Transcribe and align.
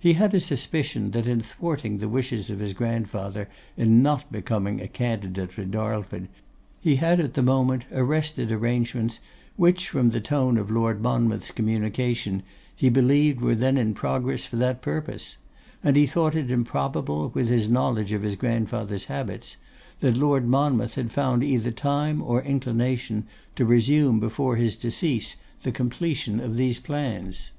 He 0.00 0.14
had 0.14 0.34
a 0.34 0.40
suspicion 0.40 1.12
that 1.12 1.28
in 1.28 1.42
thwarting 1.42 1.98
the 1.98 2.08
wishes 2.08 2.50
of 2.50 2.58
his 2.58 2.72
grandfather 2.72 3.48
in 3.76 4.02
not 4.02 4.32
becoming 4.32 4.80
a 4.80 4.88
candidate 4.88 5.52
for 5.52 5.64
Darlford, 5.64 6.26
he 6.80 6.96
had 6.96 7.20
at 7.20 7.34
the 7.34 7.42
moment 7.44 7.84
arrested 7.92 8.50
arrangements 8.50 9.20
which, 9.54 9.88
from 9.88 10.10
the 10.10 10.20
tone 10.20 10.58
of 10.58 10.72
Lord 10.72 11.00
Monmouth's 11.00 11.52
communication, 11.52 12.42
he 12.74 12.88
believed 12.88 13.40
were 13.40 13.54
then 13.54 13.76
in 13.76 13.94
progress 13.94 14.44
for 14.44 14.56
that 14.56 14.82
purpose; 14.82 15.36
and 15.84 15.94
he 15.94 16.04
thought 16.04 16.34
it 16.34 16.50
improbable, 16.50 17.30
with 17.32 17.46
his 17.48 17.68
knowledge 17.68 18.12
of 18.12 18.22
his 18.22 18.34
grandfather's 18.34 19.04
habits, 19.04 19.56
that 20.00 20.16
Lord 20.16 20.48
Monmouth 20.48 20.96
had 20.96 21.12
found 21.12 21.44
either 21.44 21.70
time 21.70 22.20
or 22.20 22.42
inclination 22.42 23.22
to 23.54 23.64
resume 23.64 24.18
before 24.18 24.56
his 24.56 24.74
decease 24.74 25.36
the 25.62 25.70
completion 25.70 26.40
of 26.40 26.56
these 26.56 26.80
plans. 26.80 27.52